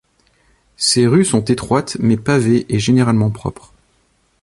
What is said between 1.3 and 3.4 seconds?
étroites mais pavées et généralement